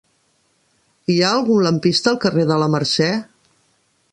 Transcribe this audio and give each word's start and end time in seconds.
Hi 1.11 1.17
ha 1.19 1.27
algun 1.33 1.61
lampista 1.67 2.11
al 2.13 2.17
carrer 2.27 2.47
de 2.53 2.59
la 2.63 2.71
Mercè? 2.77 3.11